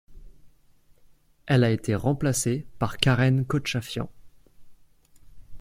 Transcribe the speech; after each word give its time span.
Elle 1.45 1.63
a 1.63 1.69
été 1.69 1.93
remplacée 1.93 2.65
par 2.79 2.97
Karen 2.97 3.45
Khochafian. 3.45 4.09